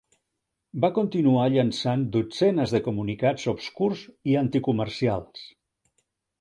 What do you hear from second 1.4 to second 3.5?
llançant dotzenes de comunicats